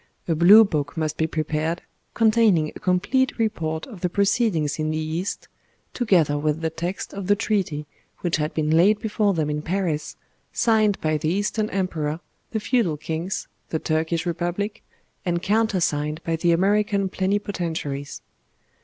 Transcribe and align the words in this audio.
A 0.27 0.33
Blue 0.33 0.63
book 0.65 0.97
must 0.97 1.15
be 1.15 1.27
prepared, 1.27 1.83
containing 2.15 2.69
a 2.69 2.79
complete 2.79 3.37
report 3.37 3.85
of 3.85 4.01
the 4.01 4.09
proceedings 4.09 4.79
in 4.79 4.89
the 4.89 4.97
East, 4.97 5.47
together 5.93 6.39
with 6.39 6.61
the 6.61 6.71
text 6.71 7.13
of 7.13 7.27
the 7.27 7.35
Treaty 7.35 7.85
which 8.21 8.37
had 8.37 8.51
been 8.55 8.71
laid 8.71 8.97
before 8.99 9.35
them 9.35 9.47
in 9.47 9.61
Paris, 9.61 10.15
signed 10.51 10.99
by 11.01 11.19
the 11.19 11.29
Eastern 11.29 11.69
Emperor, 11.69 12.19
the 12.49 12.59
feudal 12.59 12.97
kings, 12.97 13.47
the 13.69 13.77
Turkish 13.77 14.25
Republic, 14.25 14.81
and 15.23 15.43
countersigned 15.43 16.19
by 16.23 16.35
the 16.35 16.51
American 16.51 17.07
plenipotentiaries.... 17.07 18.23